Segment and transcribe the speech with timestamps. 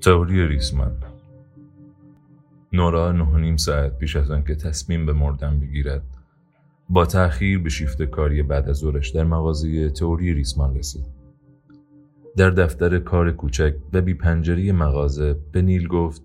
[0.00, 0.96] تئوری ریسمان
[2.72, 6.02] نورا نه نیم ساعت پیش از آنکه تصمیم به مردن بگیرد
[6.88, 11.06] با تأخیر به شیفت کاری بعد از ظهرش در مغازه تئوری ریسمان رسید.
[12.36, 16.22] در دفتر کار کوچک و بی پنجری مغازه به نیل گفت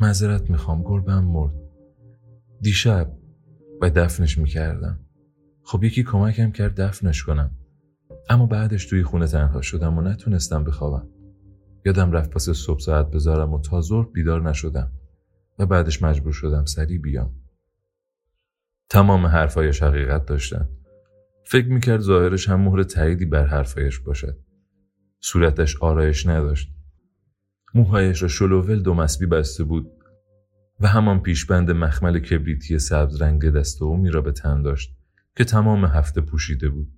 [0.00, 1.54] معذرت می‌خوام گربم مرد.
[2.60, 3.12] دیشب
[3.82, 4.98] و دفنش می‌کردم.
[5.62, 7.50] خب یکی کمکم کرد دفنش کنم.
[8.30, 11.08] اما بعدش توی خونه تنها شدم و نتونستم بخوابم.
[11.84, 14.92] یادم رفت پس صبح ساعت بذارم و تا ظهر بیدار نشدم
[15.58, 17.34] و بعدش مجبور شدم سری بیام.
[18.88, 20.68] تمام حرفایش حقیقت داشتن.
[21.44, 24.38] فکر می‌کرد ظاهرش هم مهر تاییدی بر حرفایش باشد.
[25.20, 26.72] صورتش آرایش نداشت.
[27.74, 29.92] موهایش را شلوول دو مسبی بسته بود
[30.80, 34.96] و همان پیشبند مخمل کبریتی سبز رنگ دست اومی را به تن داشت
[35.36, 36.92] که تمام هفته پوشیده بود.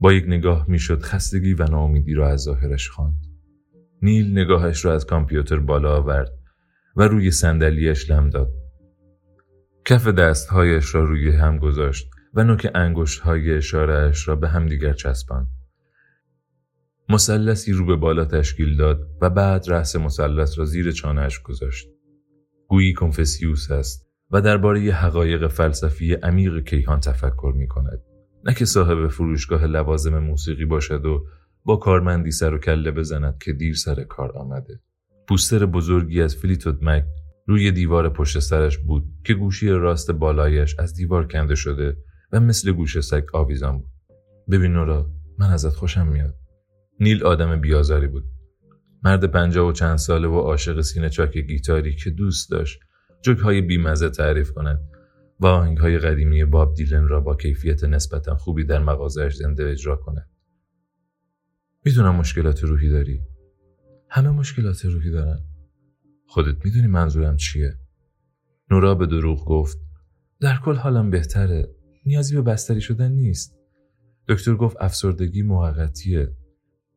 [0.00, 3.33] با یک نگاه می‌شد خستگی و ناامیدی را از ظاهرش خواند.
[4.02, 6.32] نیل نگاهش را از کامپیوتر بالا آورد
[6.96, 8.50] و روی صندلیاش لم داد.
[9.84, 15.48] کف دستهایش را روی هم گذاشت و نوک انگشت های اشارهش را به همدیگر چسباند.
[17.08, 21.88] مثلثی رو به بالا تشکیل داد و بعد رأس مثلث را زیر چانهش گذاشت.
[22.68, 28.02] گویی کنفسیوس است و درباره حقایق فلسفی عمیق کیهان تفکر می کند.
[28.44, 31.26] نه که صاحب فروشگاه لوازم موسیقی باشد و
[31.64, 34.80] با کارمندی سر و کله بزند که دیر سر کار آمده.
[35.28, 37.04] پوستر بزرگی از فلیتود مک
[37.46, 41.96] روی دیوار پشت سرش بود که گوشی راست بالایش از دیوار کنده شده
[42.32, 43.90] و مثل گوش سگ آویزان بود.
[44.50, 46.34] ببین نورا من ازت خوشم میاد.
[47.00, 48.24] نیل آدم بیازاری بود.
[49.04, 52.80] مرد پنجاه و چند ساله و عاشق سینه چاک گیتاری که دوست داشت
[53.22, 54.80] جوک های بیمزه تعریف کند
[55.40, 59.96] و آهنگ های قدیمی باب دیلن را با کیفیت نسبتا خوبی در مغازهش زنده اجرا
[59.96, 60.28] کند.
[61.86, 63.20] می‌دونم مشکلات روحی داری.
[64.08, 65.40] همه مشکلات روحی دارن.
[66.26, 67.74] خودت می‌دونی منظورم چیه؟
[68.70, 69.78] نورا به دروغ گفت
[70.40, 71.68] در کل حالم بهتره.
[72.06, 73.58] نیازی به بستری شدن نیست.
[74.28, 76.36] دکتر گفت افسردگی موقتیه.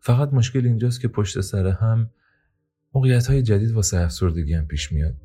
[0.00, 2.10] فقط مشکل اینجاست که پشت سر هم
[2.94, 5.16] موقعیت های جدید واسه افسردگی هم پیش میاد.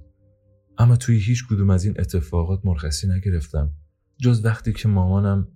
[0.77, 3.73] اما توی هیچ کدوم از این اتفاقات مرخصی نگرفتم
[4.17, 5.47] جز وقتی که مامانم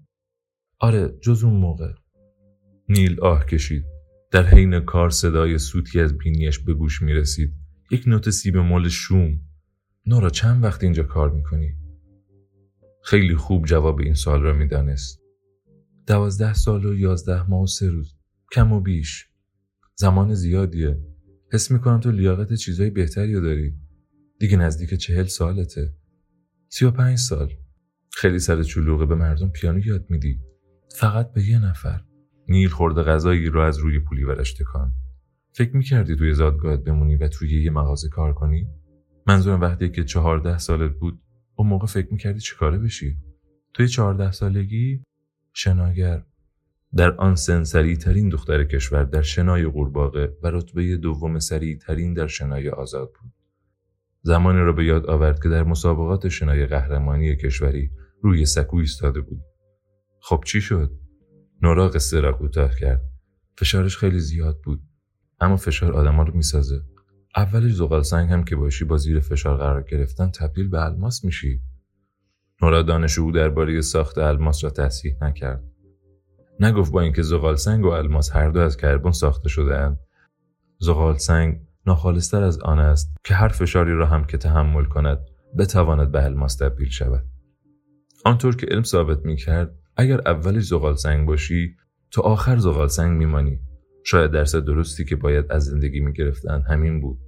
[0.80, 1.94] آره جز اون موقع
[2.90, 3.86] نیل آه کشید
[4.32, 7.54] در حین کار صدای سوتی از بینیش به گوش می رسید
[7.92, 9.40] یک نوت سیب مال شوم
[10.06, 11.76] نورا چند وقت اینجا کار می‌کنی؟
[13.04, 15.20] خیلی خوب جواب این سال را می‌دانست.
[16.08, 18.16] دوازده سال و یازده ماه و سه روز.
[18.52, 19.26] کم و بیش.
[19.96, 21.00] زمان زیادیه.
[21.52, 23.74] حس می‌کنم تو لیاقت چیزای بهتری داری.
[24.40, 25.94] دیگه نزدیک چهل سالته
[26.70, 27.54] سی و پنج سال
[28.12, 30.40] خیلی سر چلوغه به مردم پیانو یاد میدی
[31.00, 32.02] فقط به یه نفر
[32.48, 34.94] نیل خورده غذایی رو از روی پولی ورش تکان.
[35.52, 38.68] فکر می‌کردی توی زادگاهت بمونی و توی یه مغازه کار کنی؟
[39.28, 41.20] منظورم وقتی که چهارده سالت بود
[41.56, 43.18] اون موقع فکر می‌کردی چیکاره بشی؟
[43.74, 45.04] توی چهارده سالگی؟
[45.54, 46.24] شناگر.
[46.96, 52.14] در آن سن سریع ترین دختر کشور در شنای قورباغه و رتبه دوم سریع ترین
[52.14, 53.31] در شنای آزاد بود.
[54.22, 59.42] زمانی را به یاد آورد که در مسابقات شنای قهرمانی کشوری روی سکو ایستاده بود.
[60.20, 61.03] خب چی شد؟
[61.63, 63.01] نورا قصه را کوتاه کرد.
[63.57, 64.81] فشارش خیلی زیاد بود.
[65.40, 66.81] اما فشار آدما رو می‌سازه.
[67.35, 71.62] اولش زغال سنگ هم که باشی با زیر فشار قرار گرفتن تبدیل به الماس میشی.
[72.62, 75.63] نورا دانش او درباره ساخت الماس را تصحیح نکرد.
[76.59, 80.00] نگفت با اینکه زغال سنگ و الماس هر دو از کربن ساخته شده اند
[80.80, 85.19] زغال سنگ ناخالصتر از آن است که هر فشاری را هم که تحمل کند
[85.57, 87.24] بتواند به الماس تبدیل شود.
[88.25, 91.76] آنطور که علم ثابت می کرد اگر اولش زغال سنگ باشی
[92.12, 93.60] تا آخر زغال سنگ میمانی.
[94.06, 97.19] شاید درس درستی که باید از زندگی می گرفتن همین بود.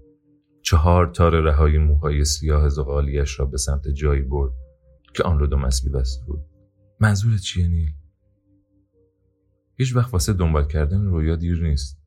[0.61, 4.51] چهار تار رهای موهای سیاه زغالیش را به سمت جایی برد
[5.13, 6.39] که آن را دو مسبی بسته بود.
[6.99, 7.89] منظور چیه نیل؟
[9.77, 11.97] هیچ وقت واسه دنبال کردن رویا دیر نیست.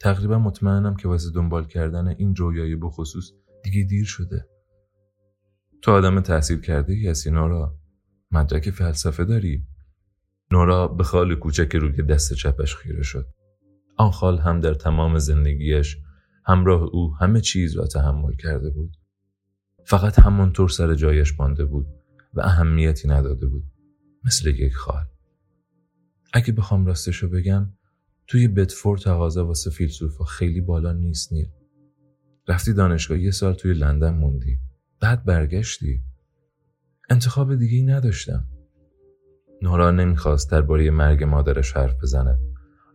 [0.00, 3.32] تقریبا مطمئنم که واسه دنبال کردن این رویای بخصوص
[3.64, 4.46] دیگه دیر شده.
[5.82, 7.78] تو آدم تحصیل کرده ای هستی نورا
[8.30, 9.66] مدرک فلسفه داری.
[10.52, 13.26] نورا به خال کوچک روی دست چپش خیره شد.
[13.96, 15.98] آن خال هم در تمام زندگیش
[16.46, 18.96] همراه او همه چیز را تحمل کرده بود.
[19.84, 21.86] فقط همانطور سر جایش مانده بود
[22.34, 23.64] و اهمیتی نداده بود
[24.24, 25.04] مثل یک خال.
[26.32, 27.72] اگه بخوام راستشو بگم
[28.26, 31.48] توی بدفور تقاضا واسه فیلسوفا خیلی بالا نیست نیل.
[32.48, 34.58] رفتی دانشگاه یه سال توی لندن موندی
[35.00, 36.02] بعد برگشتی.
[37.10, 38.48] انتخاب دیگه ای نداشتم.
[39.62, 42.40] نورا نمی‌خواست درباره مرگ مادرش حرف بزند.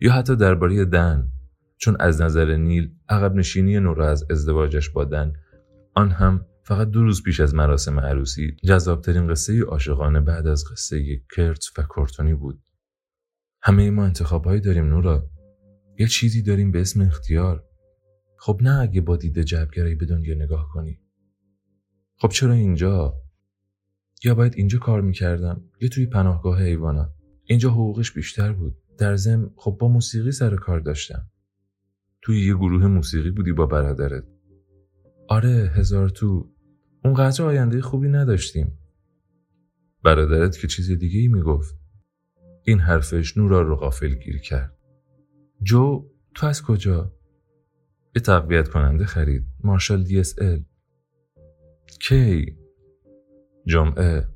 [0.01, 1.29] یا حتی درباره دن
[1.77, 5.33] چون از نظر نیل عقب نشینی نورا از ازدواجش بادن
[5.95, 11.21] آن هم فقط دو روز پیش از مراسم عروسی جذابترین قصه عاشقانه بعد از قصه
[11.35, 12.61] کرت و کورتونی بود.
[13.61, 15.29] همه ما انتخابهایی داریم نورا.
[15.99, 17.63] یه چیزی داریم به اسم اختیار.
[18.39, 20.99] خب نه اگه با دید جبگرایی به دنیا نگاه کنی.
[22.17, 23.13] خب چرا اینجا؟
[24.23, 27.09] یا باید اینجا کار می‌کردم؟ یا توی پناهگاه حیوانات.
[27.43, 28.77] اینجا حقوقش بیشتر بود.
[28.97, 31.29] در ضمن خب با موسیقی سر کار داشتم.
[32.21, 34.23] توی یه گروه موسیقی بودی با برادرت.
[35.27, 36.51] آره هزار تو.
[37.03, 38.77] اونقدر آینده خوبی نداشتیم.
[40.03, 41.75] برادرت که چیز دیگه ای می‌گفت.
[42.63, 44.77] این حرفش نورا رو غافل گیر کرد.
[45.63, 47.13] جو تو از کجا؟
[48.15, 49.45] یه تقویت کننده خرید.
[49.63, 50.63] مارشال دی اس ال.
[51.99, 52.57] کی؟
[53.67, 54.27] جمعه.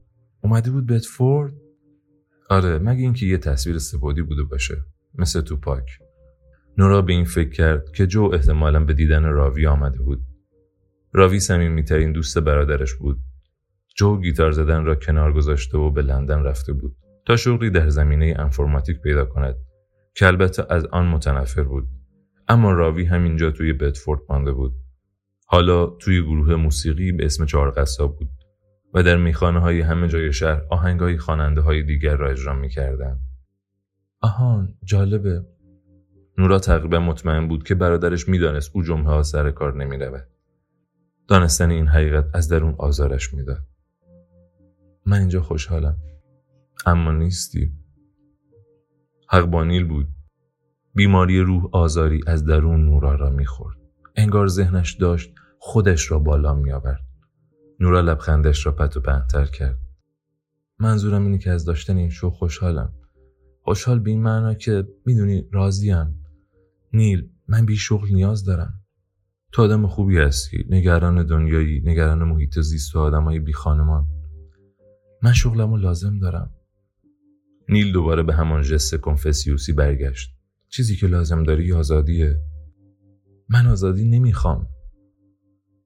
[0.41, 1.53] اومده بود بتفورد؟
[2.49, 4.77] آره مگه اینکه یه تصویر سپودی بوده باشه
[5.15, 5.99] مثل تو پاک
[6.77, 10.21] نورا به این فکر کرد که جو احتمالا به دیدن راوی آمده بود.
[11.13, 13.17] راوی صمیمیترین دوست برادرش بود.
[13.97, 16.95] جو گیتار زدن را کنار گذاشته و به لندن رفته بود
[17.25, 19.55] تا شغلی در زمینه انفرماتیک پیدا کند
[20.15, 21.87] که البته از آن متنفر بود.
[22.47, 24.73] اما راوی همینجا توی بتفورد مانده بود.
[25.45, 27.85] حالا توی گروه موسیقی به اسم چهار
[28.19, 28.40] بود.
[28.93, 33.19] و در میخانه های همه جای شهر آهنگ های خواننده های دیگر را اجرا می‌کردند.
[34.21, 35.45] آهان جالبه.
[36.37, 40.27] نورا تقریبا مطمئن بود که برادرش می‌دانست او جمعه ها سر کار نمی‌رود.
[41.27, 43.63] دانستن این حقیقت از درون آزارش می‌داد.
[45.05, 45.97] من اینجا خوشحالم.
[46.85, 47.71] اما نیستی.
[49.51, 50.07] بانیل بود.
[50.95, 53.77] بیماری روح آزاری از درون نورا را می‌خورد.
[54.15, 57.10] انگار ذهنش داشت خودش را بالا میآورد.
[57.81, 59.77] نورا لبخندش را پت و کرد.
[60.79, 62.93] منظورم اینه که از داشتن این شو خوشحالم.
[63.61, 66.25] خوشحال به این معنا که می‌دونی راضیم.
[66.93, 68.73] نیل من بی شغل نیاز دارم.
[69.51, 70.65] تو آدم خوبی هستی.
[70.69, 74.07] نگران دنیایی نگران محیط زیست و آدمای بی خانمان.
[75.21, 76.51] من شغلمو لازم دارم.
[77.69, 80.31] نیل دوباره به همان جست کنفسیوسی برگشت.
[80.69, 82.41] چیزی که لازم داری آزادیه.
[83.49, 84.67] من آزادی نمی‌خوام.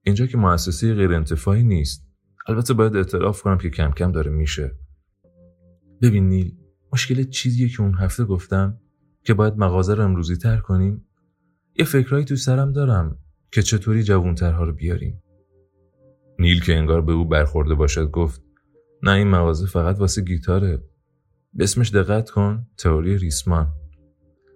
[0.06, 2.06] اینجا که مؤسسه غیر انتفاعی نیست.
[2.48, 4.76] البته باید اعتراف کنم که کم کم داره میشه.
[6.02, 6.58] ببین نیل
[6.94, 8.80] مشکل چیزیه که اون هفته گفتم
[9.24, 11.06] که باید مغازه رو امروزی تر کنیم.
[11.80, 13.18] یه فکرهایی تو سرم دارم
[13.52, 15.22] که چطوری جوونترها رو بیاریم.
[16.40, 18.42] نیل که انگار به او برخورده باشد گفت
[19.04, 20.84] نه این مغازه فقط واسه گیتاره.
[21.54, 23.74] به اسمش دقت کن تئوری ریسمان.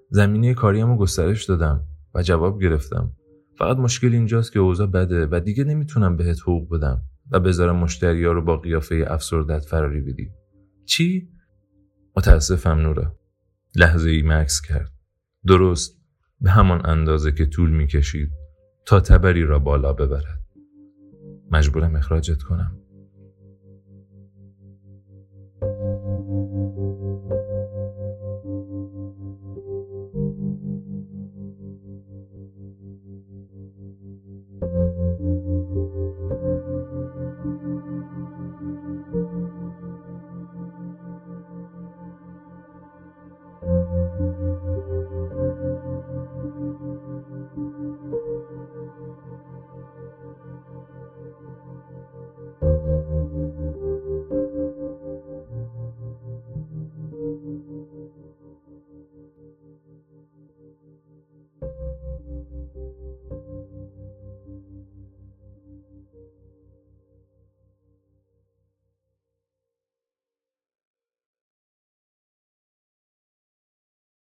[0.10, 3.12] زمینه کاریم رو گسترش دادم و جواب گرفتم.
[3.60, 7.02] فقط مشکل اینجاست که اوضاع بده و دیگه نمی‌تونم بهت حقوق بدم
[7.32, 10.32] و بذارم مشتریا رو با قیافه افسردت فراری بدی.
[10.86, 11.30] چی؟
[12.18, 13.16] متاسفم نورا.
[13.76, 14.92] لحظه ای مکس کرد.
[15.48, 16.02] درست
[16.42, 18.30] به همان اندازه که طول می‌کشید
[18.86, 20.46] تا تبری را بالا ببرد.
[21.52, 22.76] مجبورم اخراجت کنم.